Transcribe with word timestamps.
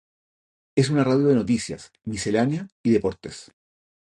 Es 0.75 0.89
una 0.89 1.03
radio 1.03 1.27
de 1.27 1.35
noticias, 1.35 1.91
miscelánea 2.05 2.67
y 2.81 2.89
deportes. 2.91 3.51